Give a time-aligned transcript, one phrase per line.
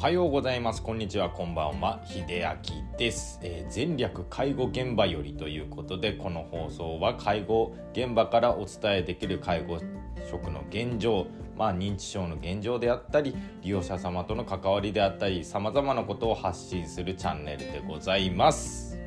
[0.00, 0.82] おはようございます。
[0.82, 1.28] こんにちは。
[1.28, 2.00] こんばんは。
[2.06, 9.78] 秀明です、えー、前略介護現場よりということで、この放送は介護現場からお伝えできる介護
[10.30, 18.98] 職の現状、まあ、認知症の現状であったり、利用者様との関わりであったり、様々なことを発信するチャンネルでございます。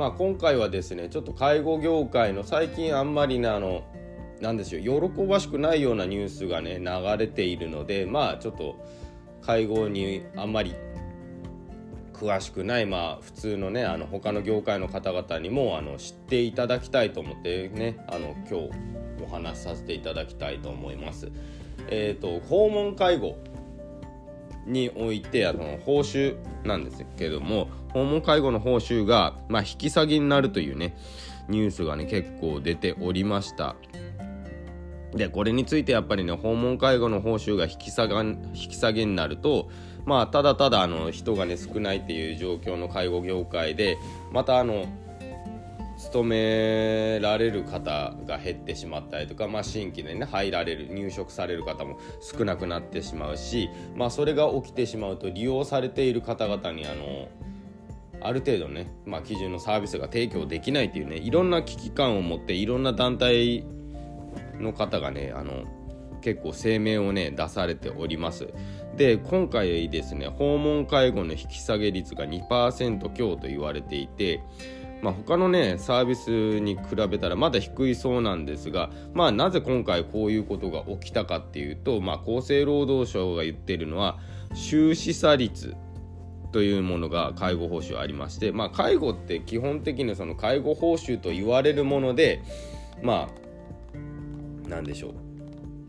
[0.00, 3.82] まあ、今回はですねちょっと介護業界の最近あんまりなあの
[4.40, 8.82] なんでしょう喜ばしくないようなニュースがね流れているのでまあちょっと
[9.42, 10.74] 介護にあんまり
[12.14, 18.70] 詳しくないまあ普通のねあの他の業界の方々にもあの知っていただきたいと思ってねあの今日
[19.22, 21.30] お話しさせていただきたいと思います。
[21.88, 23.36] えっ、ー、と訪問介護
[24.66, 30.96] においてあの報酬なんですけども訪問介護の報酬が、まあ、引き下げになるというね
[31.48, 33.76] ニュースがね結構出ておりました。
[35.14, 39.68] でこれについてやっぱりね訪問介護の報酬が引き下が引き下げになると
[40.04, 43.98] まあただただあの人がね少ないっていう状況の介護業界で
[44.30, 44.86] またあの
[46.00, 57.28] 勤められる方が減ってしまったりとか、まあ、新規でね入られる入職される方も少なくなってしまうし、まあ、それが起きてしまうと利用されている方々にあの
[58.22, 63.66] ある程度ね、まあ、基準のサービスが提供できないっていうねいろんな危機感を持っていろんな団体
[64.58, 65.64] の方がねあの
[66.22, 68.48] 結構声明をね出されております。
[68.96, 74.42] で今回ですね訪問介護の引き下げ率が2%強と言われていて
[75.02, 84.18] まあ、他のねサービスに比べたらまだ低いそうなんですが、まあ、なぜ今回こういうことが起きたかっていうと、まあ、厚生労働省が言ってるのは
[84.54, 85.74] 収支差率
[86.52, 92.42] というものが介護報酬ありまして、まあ、介護って基本的にその介護報酬と言われるもので
[93.02, 93.28] ま
[94.66, 95.14] あなんでしょう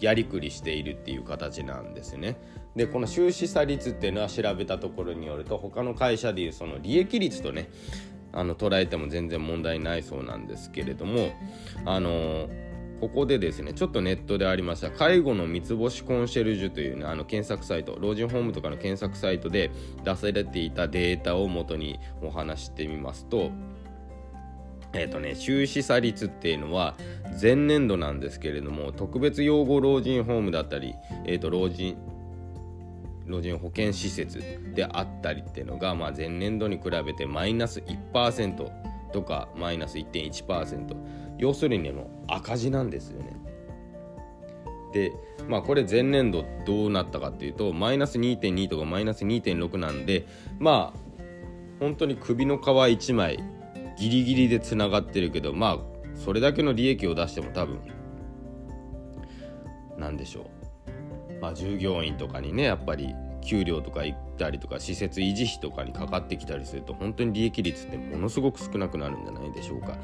[0.00, 2.36] やりくりしているっていう形なんですね。
[2.74, 7.68] でこの収支差率っていうのは調べたところによると他の会社でいうその利益率とね
[8.32, 11.32] あの捉えても全然問題ないそうなんですけれども
[11.84, 12.48] あの
[13.00, 19.72] ここでですねちょっとネットでありました介護の三つ星コンシェルジュという、ね、あの検索サイト老人ホームとかの検索サイトで
[20.04, 23.50] 出されていたデータをもとにお話してみますと
[24.94, 26.94] えっ、ー、とね、収支差率っていうのは
[27.40, 30.94] 前年度なんですけれども特別養護老人ホームだったり、
[31.24, 31.96] えーと老人
[33.32, 34.40] 老人保健施設
[34.74, 38.70] であったりっていうのが、まあ、前年度に比べてマイナス1%
[39.12, 40.96] とかマイナス1.1%
[41.38, 43.36] 要するにの赤字なんですよね。
[44.92, 45.12] で
[45.48, 50.26] まあこれ前年度どうなったかっていうとマイナス2.2とかマイナス2.6なんで
[50.58, 50.98] まあ
[51.80, 53.42] 本当に首の皮1枚
[53.98, 55.78] ギリギリでつながってるけどまあ
[56.14, 57.80] それだけの利益を出しても多分
[59.96, 60.62] 何でしょう
[61.42, 69.98] まあ、従業員とかにねやっぱり給料とか行ったりとか施設維持費とかにかかってきたりすると本当に利益率ってものすごく少なくなるんじゃないでしょうか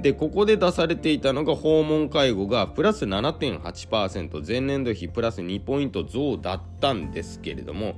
[0.00, 7.94] でここで出されていたのが訪問介護がプラス7.8%前年度比プラス2ポイント増だったんですけれども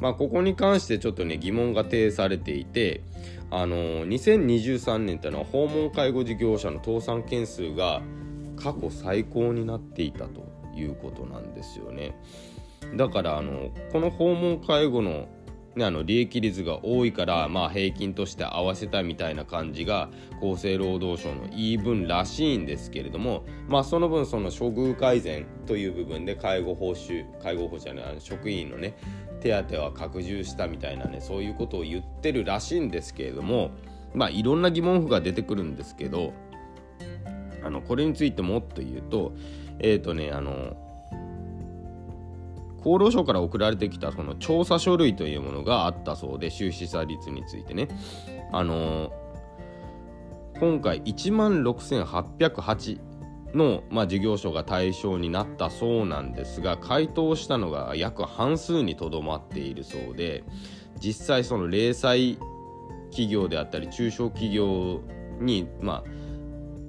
[0.00, 3.02] まあここに関してちょっとね疑問が呈されていて
[3.50, 8.00] あのー、2023年ってのは訪問介護事業者の倒産件数が
[8.56, 10.46] 過去最高になっていたと
[10.76, 12.14] いうことなんですよね。
[12.96, 15.28] だからあのこの訪問介護の,、
[15.76, 20.10] ね、あの利益率が多いから、まあ、平均として合わせたみたいな感じが
[20.42, 28.96] 厚生労働省の言い分らしいんですけれども、まあ、その分その処遇改善という部分で介護報酬介護報酬じゃない職員のね
[29.40, 33.70] 手当は拡充したみたいなねそういうことを言ってるらしいんですけれども
[34.14, 36.32] まあいろんな疑問符が出てくるんですけど
[37.62, 39.32] あのこれについてもっと言うと
[39.78, 40.76] えっ、ー、とねあの
[42.80, 47.88] 厚労省から送られてきたその調査書類というものがあったそうで収支差率についてね。
[48.52, 49.12] あの
[50.58, 53.00] 今回1万6808
[53.54, 60.44] の、まあ、事業所が対象になったそうなんですが回答したのが約半数にとどまっているそうで
[60.98, 62.36] 実際その零細
[63.10, 65.00] 企業であったり中小企業
[65.40, 66.29] にまあ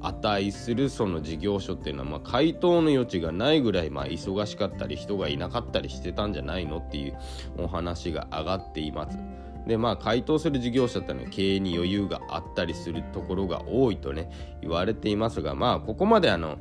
[0.02, 7.18] 値するその事業所っていうのは、まあ、回答の余地がないぐらい、まあ、忙しかったり人がいなかったりしてたんじゃないのっていう
[7.58, 9.18] お話が上がっています。
[9.68, 14.30] でまあ回答する事業者ってのは経営に余裕があったりするところが多いとね
[14.62, 16.58] 言われていますがまあここまであの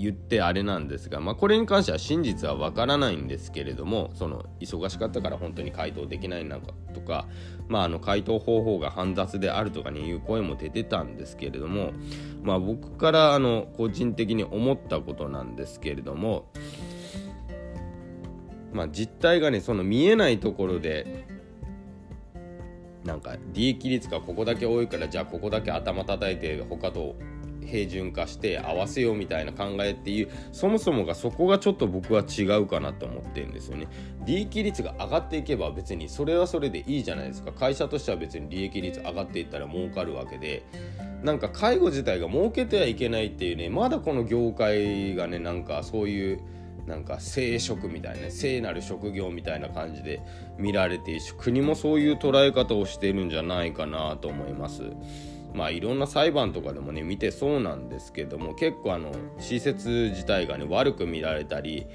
[0.00, 7.28] 言ってあれなんですが、まあ、これに関しては真実はわからないんですけれどもその忙しかったから本当に回答できないのかとか、
[7.68, 11.92] まあ、あの回答方法が煩雑であるとかにいう声も出てたんですけれども、
[12.42, 16.50] まあ、僕からあの個人的に思ったことなんですけれども、
[18.72, 21.26] まあ、実態がねその見えないところで
[23.04, 27.16] なんか利益率がここだけ多いからじゃあここだけ頭叩いて他と
[27.66, 33.88] 平準化して合わせようみたいな考えっていうそもそもがそこがちょっと僕は違うかなと思ってるんですよね。
[34.26, 37.52] 利益率が上がっていけば別にそれはそれでいいじゃないですか。
[37.52, 40.62] 会社としては別に利益率上がっていったら儲かるわけで。
[41.22, 46.40] なんか介護自体が儲けてはいけないっていうねまだこの業界がねなんかそういう
[46.86, 50.20] なんか聖職みたいな聖なる職業みたいな感じで
[50.58, 54.82] 見られているし国もそういう捉え方をしてるんじゃないかなと思います。
[55.54, 61.86] まあいろんな裁判とかでもね見てそうなんですけども結構あの施設自体がね悪く見られたり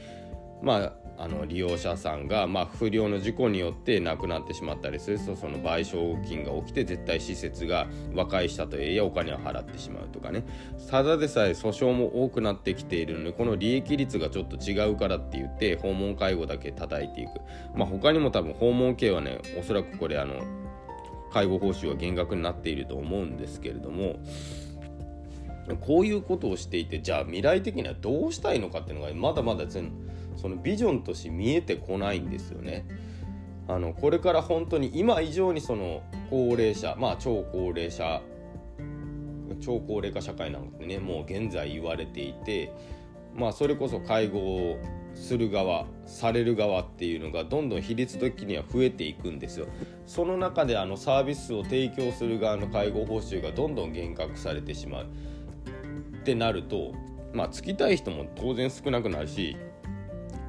[0.62, 5.20] まああの利用者さんが、まあ、不良の事故によって亡くなってしまったりする。
[5.20, 10.44] とその賠償金が起きて絶対施設が和解したといえお金を払ってしまうとかね。
[10.90, 17.30] ただでさえ訴訟も多くなってきているのでこの利益率がちょっと違うからって言って訪問介護だけ叩いていく。
[17.76, 20.42] まあ他にも多分訪問系はねおそらくこれあの
[21.36, 24.20] 介護報酬は減額になっていると思うんですけれども
[25.82, 29.92] こういうことをしていてじゃあ未来的にはどうしたいのかっていうのがまだまだ全
[30.38, 32.86] そのビジョンとして見えてこないんですよね。
[33.68, 38.22] あのこれから本当に今以上にその高齢者まあ超高齢者
[39.60, 42.72] 超高齢化社会なんてねもう現在言われていて
[43.36, 44.78] まあそれこそ介護を
[45.16, 49.68] する側される側っていうのがどんどん比率的には増えていくんですよ
[50.06, 56.94] その中であのサービスを提供する側の介護報酬がどんどん減額されてしまうってなると
[57.34, 59.58] まあつきたい人も当然少なくなるし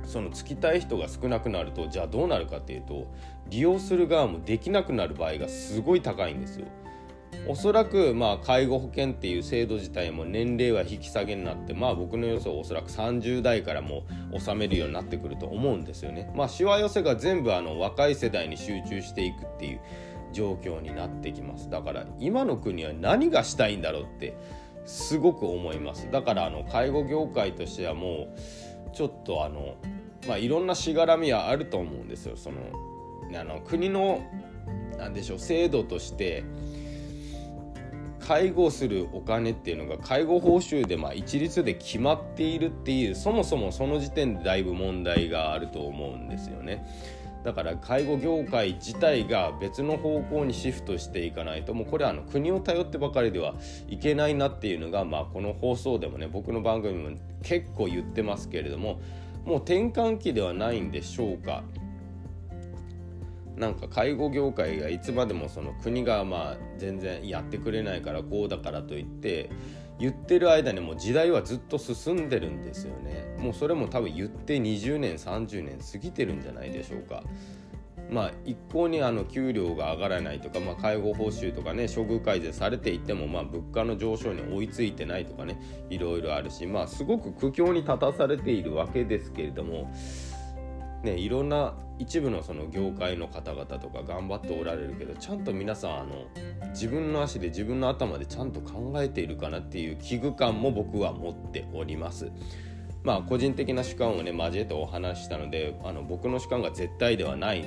[0.04, 3.06] そのつきたい人が少なくなるとじゃあどうなるかっていうと
[3.48, 6.66] 利用する側もできなくなる場合がすごい高いんですよ。
[7.48, 14.02] おそらくまあ介護保険っていう制度自体も年齢は引き下げになってまあ僕の予想おそらく30代からも
[14.32, 16.30] 納めるようになってくると思うんですよね。
[16.34, 19.80] まあしわ寄せが全部あの若い世代に集中していくっていう
[20.32, 21.70] 状況になってきます。
[21.70, 24.36] だから今の国は何がしたいんだろうって
[24.84, 26.10] すごく思います。
[26.10, 28.28] だからあの介護業界としてはも
[28.92, 29.74] うちょっとあの
[30.26, 32.36] まあいろんなしがらみはあると思うんですよ。
[32.36, 32.58] その
[33.38, 34.22] あの国の
[34.98, 36.44] なでしょう制度として
[38.26, 46.84] 介護するお金っていうのが介護報酬でまあ一律で決まっているっていうそもそもその時点でだいぶ問題があると思うんですよね。
[47.44, 53.54] だから介護業界自体が別の方向にシフトしていかないともうこれはあの国を頼ってばかりでは
[53.88, 59.00] いけないなっていうのが、まあ、この放送でもね僕の番組も結構言ってますけれども
[59.44, 61.62] もう転換期ではないんでしょうか
[63.56, 69.50] なんか介護業界がいつまでもその国がまあ全然やってくれないからこうだからといって
[69.98, 73.34] 言ってる間にもう時代はずっと進んでるんですよね。
[73.38, 77.22] もうそれも多分言って20年30年過ぎてるんじゃないでしょうか。
[78.10, 85.60] まあ一向にあの給料が上がらないとか、まあ、介護報酬とかね処遇改善されていても、まあ、物価の上昇に追いついてないとかね
[85.90, 89.92] いろいろあるしまあすごく苦境に立たされているわけですけれども
[91.06, 96.26] ね、いろんな一部のその業界の方々とか頑張っておられるけどちゃんと皆さんあの
[96.70, 102.30] 自分の足で自分の頭でちゃんと考えているかなっていう危惧感も僕は持っております。
[103.02, 107.64] まあ個人的な主観をね交えてお話したのであの僕の主観が絶対ではない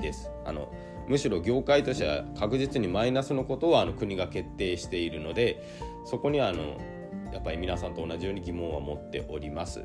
[0.00, 0.30] です。
[0.44, 0.70] あの
[1.08, 5.62] むしろ業界としては確実にマイナスのことをあの国が決定しているので
[6.04, 6.78] そこにはあの
[7.32, 9.84] やっぱり皆さんと同じように疑問は持っております。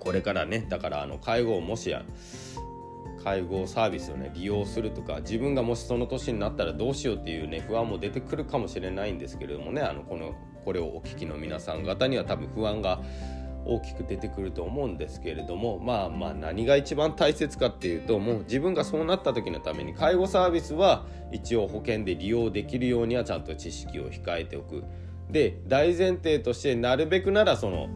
[0.00, 2.04] これからねだからあの介護をもしや
[3.22, 10.34] 介護サービスをね利用するとか自分がもしその年になったらどうしようっていうね不安も出てくるかもしれないんですけれどもねあのこの
[10.64, 13.00] これをお聞きの皆さん方には多分不安が
[13.64, 24.84] 大きく出てくると思うんですけれどもまあまあ何が一番大切かっていうともう自分がそうなった時のために介護サービスは一応保険で利用できるようにはちゃんと知識を控えておく。
[25.30, 27.88] で大前提としてなるべくならその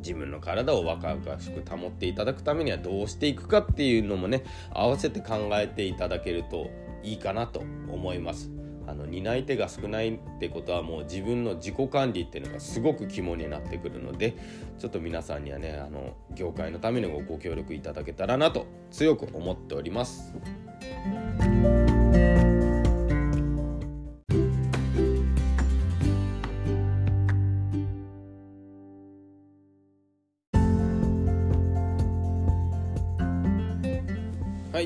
[0.00, 6.70] 自分の体を若々しく保っていただくためにはどうしていくかっていうのもね合わせて考えていただけると
[7.02, 8.50] いいかなと思います。
[8.86, 14.34] あの担い手が少ないってことはもう自分の自己管理っていうのがすごく肝になってくるので
[14.78, 20.34] ちょっと皆さんにはねあの業界のためにもご協力いただけたらなと強く思っております。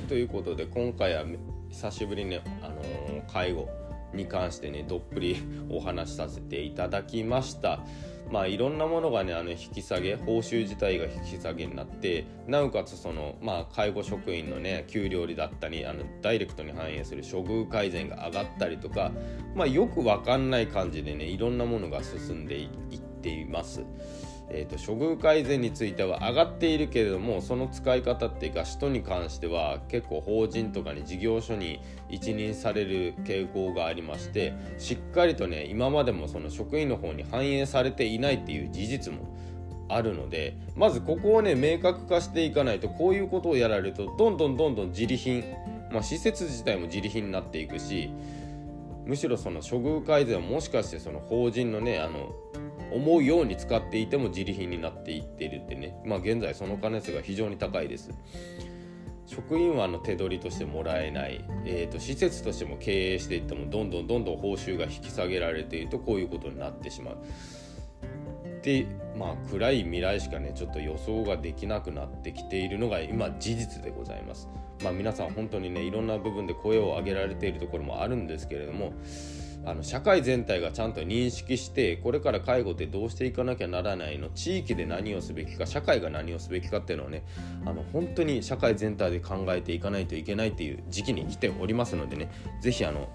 [0.05, 1.25] ということで今回は
[1.71, 3.69] 久しぶりに、ね、あのー、介護
[4.13, 5.37] に関してねどっぷり
[5.71, 7.81] お話しさせていただきました
[8.31, 19.11] まあいろんなものがねあの引き下げ報酬自体が引き下げになってなおかつそのまあ介護職員のね給料だったりあのダイレクトに反映する処遇改善が上がったりとか
[19.55, 23.85] まあよくわかんない感じでねいろんなものが進んでいっています。
[24.51, 39.35] えーと、処遇改善については上がっているけれどもその使い方っていうか使途に関しては結構法人とかに事業所に一任される傾向がありましてしっかりとね今までもその職員の方に反映されていないっていう事実も
[39.89, 45.45] あるのでまずここをね明確化していかないとこういうことをやられるとどんどんどんどん自利品、
[45.91, 48.11] まあ、施設自体も自利品になっていくし
[49.07, 52.33] むしろその処遇改善はもしかしてその法人のねあの
[52.93, 55.97] 思うように使っていても自利品になっていってるってね。
[56.05, 58.11] まあ現在その可能性が非常に高いです。
[59.27, 67.17] 職員はあの手取りとしてもらえない、えーと、施設としても経営していってもどんどんどんどん報酬が引き下げられているとこういうことになってしまう。
[68.65, 74.49] でまあ暗い未来しかねちょっと予想ができなくなってきているのが今事実でございます。
[74.83, 78.93] まあ皆さん本当にねいろんな部分で声を上げられているところもあるんですけれども
[79.67, 87.23] あの社会全体がちゃんと認識してこれから介護ってどうしていかなきゃならないの地域で何をすべきか社会が何をすべきかっていうのをね
[87.65, 92.31] あの本当に社会全体で考えていかないといけないっていう時期に来ておりますのでね
[92.61, 93.09] 是非あの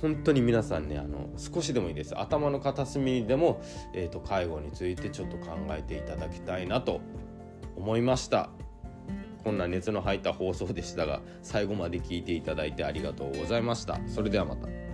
[0.00, 2.18] 本当に皆さんねあの少しでもいいです。
[2.18, 3.62] 頭の片隅にでも、
[3.94, 7.00] えーと、介護についてちょっと考えていただきたいなと
[7.76, 8.50] 思いました。
[9.44, 14.00] こんな熱の入った放送でしたが最後まで聞いていただいてありがとうございました。
[14.06, 14.91] それではまた。